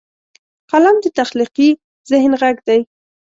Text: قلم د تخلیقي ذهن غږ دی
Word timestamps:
قلم 0.71 0.95
د 1.01 1.05
تخلیقي 1.19 1.69
ذهن 2.09 2.31
غږ 2.41 2.57
دی 2.67 2.79